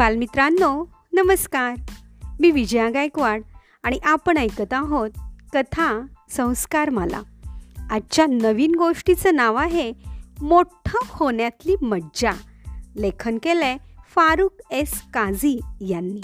बालमित्रांनो 0.00 0.84
नमस्कार. 1.12 1.74
मी 2.40 2.50
विजया 2.50 2.90
गायकवाड 2.90 3.42
आणि 3.82 3.98
आपण 4.04 4.36
ऐकत 4.36 4.72
आहोत 4.72 5.10
कथा 5.54 6.06
संस्कार 6.30 6.90
माला 6.90 7.20
आजच्या 7.90 8.26
नवीन 8.26 8.74
गोष्टीचं 8.74 9.34
नाव 9.34 9.54
आहे 9.54 9.92
मोठं 10.42 10.98
होण्यातली 11.04 11.76
मज्जा. 11.82 12.32
लेखन 12.96 13.38
केलं 13.42 13.64
आहे 13.64 13.78
फारुख 14.14 14.48
एस 14.70 15.02
काझी 15.14 15.60
यांनी. 15.80 16.20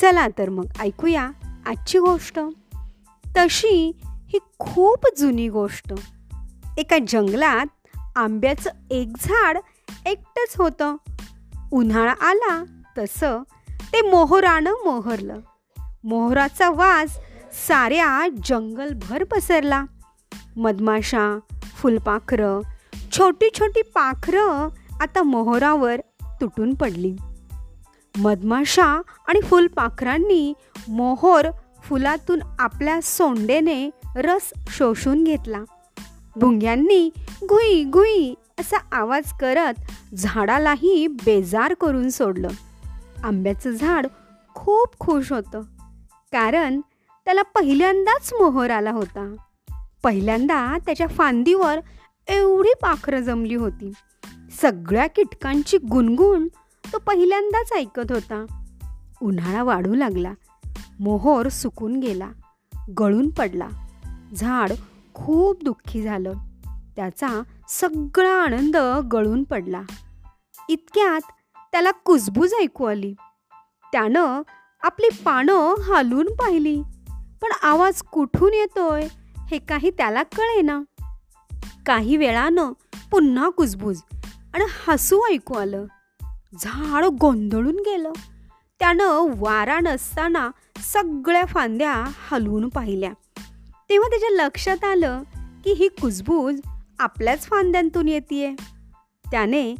चला 0.00 0.28
तर 0.28 0.48
मग 0.48 0.66
ऐकूया 0.80 1.30
आजची 1.66 1.98
गोष्ट. 1.98 2.38
तशी 3.36 4.00
ही 4.04 4.38
खूप 4.58 5.06
जुनी 5.18 5.48
गोष्ट. 5.48 5.92
एका 6.78 6.96
जंगलात 7.08 7.66
आंब्याचं 8.16 8.70
एक 8.90 9.08
झाड 9.20 9.58
एकटंच 10.06 10.54
होतं. 10.58 10.96
उन्हाळा 11.72 12.12
आला 12.12 12.64
तसं 12.98 13.42
ते 13.68 14.10
मोहरानं 14.10 14.70
मोहरलं. 14.70 15.38
मोहराचा 16.04 16.70
वास 16.70 17.18
साऱ्या 17.68 18.28
जंगलभर 18.44 19.24
पसरला. 19.24 19.84
मधमाशा 20.56 21.38
फुलपाखरं 21.76 22.60
छोटी 23.12 23.48
छोटी 23.58 23.82
पाखरं 23.82 24.68
आता 25.00 25.22
मोहरावर 25.22 26.00
तुटून 26.22 26.74
पडली. 26.74 27.16
मधमाशा 28.18 29.02
आणि 29.28 29.40
फुलपाखरांनी 29.40 30.54
मोहोर 30.88 31.44
फुलातून 31.84 32.40
आपल्या 32.58 33.00
सोंडेने 33.02 33.90
रस 34.16 34.52
शोषून 34.68 35.24
घेतला. 35.24 35.60
भुंग्यांनी 36.36 37.10
घुई 37.48 37.84
घुई 37.84 38.34
असा 38.60 38.76
आवाज 38.92 39.32
करत 39.40 39.74
झाडालाही 40.14 41.06
बेजार 41.06 41.74
करून 41.74 42.10
सोडलं. 42.10 42.48
आंब्याचं 43.22 43.70
झाड 43.70 44.06
खूप 44.54 44.88
खुश 45.00 45.32
होतं. 45.32 45.60
कारण 46.32 46.80
त्याला 47.24 47.42
पहिल्यांदाच 47.42 48.32
मोहर 48.32 48.70
आला 48.70 48.90
होता. 48.90 49.34
पहिल्यांदा 50.02 50.78
त्याच्या 50.86 51.06
फांदीवर 51.06 51.78
एवढी 52.28 52.72
पाखरं 52.82 53.20
जमली 53.20 53.54
होती. 53.54 53.92
सगळ्या 54.62 55.06
कीटकांची 55.06 55.78
गुणगुण 55.78 56.48
तो 56.92 56.98
पहिल्यांदाच 56.98 57.72
ऐकत 57.72 58.12
होता. 58.12 58.46
उन्हाळा 59.22 59.62
वाढू 59.62 59.94
लागला. 59.94 60.32
मोहोर 61.00 61.48
सुकून 61.48 62.00
गेला. 62.00 62.30
गळून 62.98 63.30
पडला. 63.30 63.68
झाड 64.36 64.72
खूप 65.14 65.64
दुःखी 65.64 66.02
झालं. 66.02 66.32
त्याचा 66.96 67.42
सगळा 67.68 68.32
आनंद 68.32 68.76
गळून 69.12 69.42
पडला. 69.42 69.82
इतक्यात 70.68 71.20
त्याला 71.72 71.90
कुजबूज 71.90 72.54
ऐकू 72.54 72.84
आली. 72.84 73.14
त्यानं 73.92 74.42
आपली 74.82 75.08
पानं 75.24 75.74
हालून 75.80 76.26
पाहिली. 76.26 76.82
पण 77.42 77.48
आवाज 77.62 78.02
कुठून 78.02 78.54
येतोय 78.54 79.08
हे 79.50 79.58
काही 79.58 79.90
त्याला 79.90 80.22
कळेना. 80.22 80.80
काही 81.86 82.16
वेळानं 82.16 82.72
पुन्हा 83.10 83.48
कुजबूज 83.48 84.00
आणि 84.54 84.64
हसू 84.88 85.20
ऐकू 85.30 85.54
आलं. 85.54 85.84
झाड 86.60 87.04
गोंधळून 87.04 87.76
गेलं. 87.76 88.12
त्यानं 88.78 89.26
वारा 89.36 89.80
नसताना 89.80 90.50
सगळ्या 90.82 91.44
फांद्या 91.44 92.04
हलवून 92.30 92.68
पाहिल्या. 92.68 93.12
तेव्हा 93.90 94.08
त्याच्या 94.08 94.46
लक्षात 94.46 94.84
आलं 94.84 95.22
की 95.64 95.72
ही 95.72 95.88
कुजबूज 95.88 96.60
आपल्याच 96.98 97.46
फांद्यांतून 97.46 98.08
येते 98.08 98.56
त्याने 99.30 99.70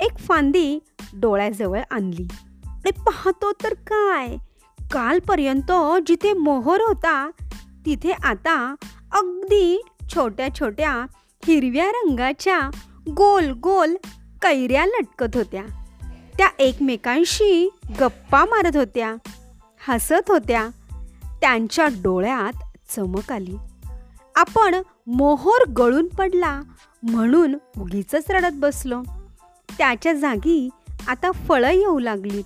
एक 0.00 0.18
फांदी 0.18 0.78
डोळ्याजवळ 1.14 1.80
आणली. 1.90 2.28
आणि 2.66 2.90
पाहतो 2.90 3.52
तर 3.52 3.74
काय? 3.74 4.36
कालपर्यंत 4.92 5.72
जिथे 6.06 6.32
मोहर 6.32 6.80
होता 6.80 7.30
तिथे 7.86 8.10
आता 8.10 8.74
अगदी 9.12 9.82
छोट्या 10.14 10.48
छोट्या 10.60 11.06
हिरव्या 11.46 11.90
रंगाच्या 11.90 12.60
गोल 13.16 13.50
गोल 13.50 13.94
कैऱ्या 14.42 14.86
लटकत 14.86 15.36
होत्या. 15.36 15.62
त्या 16.38 16.48
एकमेकांशी 16.58 17.68
गप्पा 18.00 18.44
मारत 18.44 18.76
होत्या 18.76 19.14
हसत 19.88 20.30
होत्या. 20.30 20.68
त्यांच्या 21.40 21.86
डोळ्यात 21.86 22.52
चमक 22.96 23.32
आली. 23.32 23.56
आपण 24.34 24.74
मोहोर 25.06 25.68
गळून 25.68 26.06
पडला 26.06 26.60
म्हणून 27.02 27.54
उगीच 27.54 28.14
रडत 28.30 28.54
बसलो. 28.54 29.02
त्याच्या 29.78 30.12
जागी 30.12 30.68
आता 31.08 31.30
फळं 31.30 31.70
येऊ 31.70 31.98
लागलीत. 31.98 32.44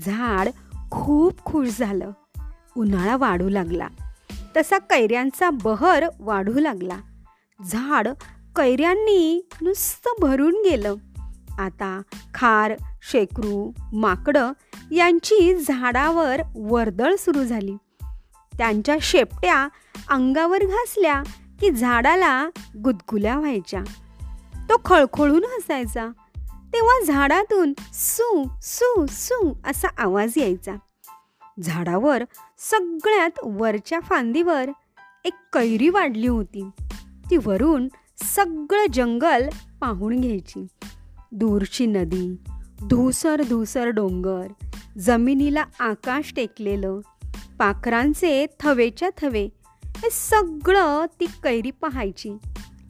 झाड 0.00 0.48
खूप 0.90 1.44
खुश 1.44 1.68
झालं. 1.78 2.10
उन्हाळा 2.76 3.16
वाढू 3.16 3.48
लागला. 3.48 3.88
तसा 4.56 4.78
कैऱ्यांचा 4.78 5.50
बहर 5.50 6.04
वाढू 6.20 6.58
लागला. 6.58 6.96
झाड 7.66 8.08
कैऱ्यांनी 8.56 9.48
नुसतं 9.62 10.10
भरून 10.20 10.62
गेलं. 10.70 10.94
आता 11.58 12.02
खार 12.34 12.72
शेकरू 13.02 13.72
माकडं 13.92 14.52
यांची 14.90 15.56
झाडावर 15.56 16.40
वर्दळ 16.56 17.14
सुरू 17.18 17.44
झाली. 17.44 17.76
त्यांच्या 18.58 18.96
शेपट्या 19.00 19.68
अंगावर 20.08 20.58
घासल्या 20.58 21.22
की 21.60 21.70
झाडाला 21.70 22.50
गुदगुल्या 22.84 23.38
व्हायच्या. 23.38 23.82
तो 24.56 24.72
खळखळून 24.84 25.44
हसायचा. 25.44 26.08
तेव्हा 26.72 27.04
झाडातून 27.04 27.72
सू 27.92 28.44
सू 28.62 29.06
सू 29.08 29.52
असा 29.66 29.88
आवाज 29.98 30.32
यायचा. 30.36 30.74
झाडावर 31.62 32.24
सगळ्यात 32.58 33.30
वरच्या 33.44 34.00
फांदीवर 34.00 34.70
एक 35.24 35.32
कैरी 35.52 35.88
वाढली 35.88 36.26
होती. 36.26 36.70
ती 37.30 37.36
वरून 37.36 37.88
सगळं 38.16 38.86
जंगल 38.92 39.48
पाहून 39.80 40.20
घ्यायची. 40.20 40.66
दूरची 41.32 41.86
नदी 41.86 42.36
धुसर 42.84 43.42
धुसर 43.42 43.86
डोंगर 43.86 44.46
जमिनीला 44.98 45.64
आकाश 45.80 46.32
टेकलेलं 46.36 47.00
पाखरांचे 47.58 48.46
थवेच्या 48.60 49.10
थवे 49.18 49.48
हे 49.84 50.08
सगळं 50.10 51.06
ती 51.20 51.26
कैरी 51.44 51.70
पाहायची 51.70 52.38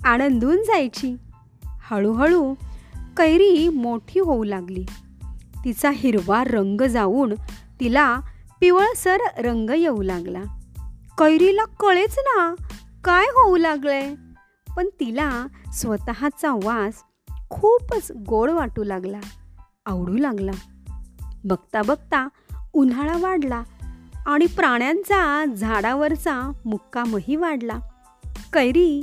आनंदून 0.04 0.56
जायची. 0.56 1.16
हळूहळू 1.64 2.54
कैरी 3.16 3.68
मोठी 3.68 4.20
होऊ 4.20 4.44
लागली. 4.44 4.86
तिचा 5.64 5.90
हिरवा 5.90 6.44
रंग 6.44 6.80
जाऊन 6.80 7.34
तिला 7.80 8.20
पिवळसर 8.60 9.18
रंग 9.38 9.70
येऊ 9.70 10.02
लागला. 10.02 10.42
कैरीला 11.18 11.64
कळेच 11.64 12.16
ना 12.18 12.54
काय 13.04 13.24
होऊ 13.24 13.56
लागलंय? 13.56 14.14
पण 14.76 14.88
तिला 15.00 15.46
स्वतःचा 15.72 16.52
वास 16.52 16.94
खूपच 17.50 18.12
गोड 18.28 18.50
वाटू 18.50 18.84
लागला 18.84 19.20
आवडू 19.86 20.16
लागला. 20.16 20.52
बघता 21.44 21.82
बघता 21.82 22.28
उन्हाळा 22.72 23.16
वाढला 23.20 23.62
आणि 24.26 24.46
प्राण्यांचा 24.46 25.44
झाडावरचा 25.44 26.52
मुक्कामही 26.64 27.36
वाढला. 27.36 27.78
कैरी 28.52 29.02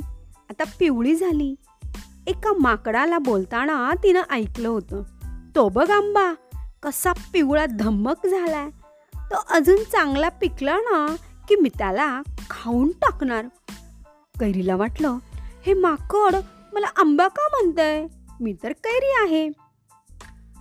आता 0.50 0.64
पिवळी 0.78 1.16
झाली. 1.16 1.54
एका 2.28 2.52
माकडाला 2.52 3.18
बोलताना 3.18 3.92
तिनं 4.02 4.22
ऐकलं 4.30 4.68
होतं. 4.68 5.02
तो 5.56 5.68
बघ 5.68 5.90
आंबा 5.90 6.34
कसा 6.82 7.12
पिवळा 7.12 7.66
धम्मक 7.66 8.26
झालाय. 8.26 8.70
तो 9.14 9.44
अजून 9.50 9.76
चांगला 9.76 10.28
पिकला 10.28 10.76
ना 10.76 11.16
की 11.48 11.56
मी 11.56 11.68
त्याला 11.68 12.22
खाऊन 12.50 12.90
टाकणार. 12.90 13.44
कैरीला 14.40 14.76
वाटलं 14.76 15.16
हे 15.66 15.74
माकड 15.74 16.36
मला 16.72 16.86
आंबा 16.86 17.28
का 17.28 17.48
म्हणतंय? 17.50 18.06
मी 18.40 18.54
तर 18.62 18.72
कैरी 18.72 19.12
आहे. 19.22 19.48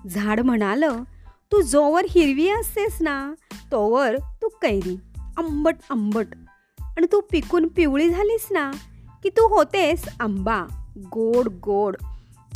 झाड 0.10 0.40
म्हणालं 0.40 1.04
तू 1.52 1.62
जोवर 1.62 2.06
हिरवी 2.10 2.50
असतेस 2.50 2.98
ना 3.02 3.34
तोवर 3.72 4.16
तू 4.42 4.48
कैरी 4.48 5.00
आंबट 5.38 5.76
आंबट. 5.90 6.28
आणि 6.80 7.08
तू 7.12 7.22
पिकून 7.32 7.68
पिवळी 7.68 8.10
झालीस 8.10 8.48
ना 8.52 8.72
की 9.24 9.30
तू 9.30 9.56
होतेस 9.56 10.10
आंबा. 10.20 10.66
गोड 10.98 11.48
गोड. 11.48 11.96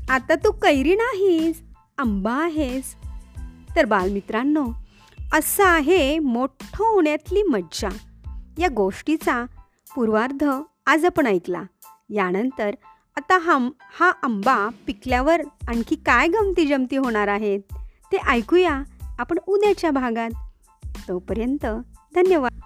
आता 0.10 0.36
तू 0.36 0.52
कैरी 0.52 0.96
नाहीस 0.96 1.62
आंबा 1.98 2.34
आहेस. 2.34 2.96
तर 3.76 3.86
बालमित्रांनो 3.86 4.68
असं 5.34 5.66
आहे 5.66 6.20
मोठं 6.20 6.84
होण्यातली 6.84 7.44
मज्जा. 7.44 7.90
या 8.58 8.68
गोष्टीचा 8.76 9.46
पूर्वार्ध 9.96 10.44
आज 10.86 11.06
आपण 11.06 11.28
ऐकला. 11.28 11.64
यानंतर 12.10 12.76
आता 13.16 13.38
हा 13.38 13.58
हा 14.00 14.12
आंबा 14.24 14.70
पिकल्यावर 14.88 15.42
आणखी 15.68 15.96
काय 15.96 16.28
गमती 16.28 16.68
जमती 16.68 16.96
होणार 16.96 17.28
आहेत 17.28 17.60
ते 18.12 18.18
ऐकूया 18.18 18.82
आपण 19.20 19.38
उद्याच्या 19.48 19.92
भागात. 19.92 20.30
तोपर्यंत 21.08 21.66
धन्यवाद. 22.16 22.62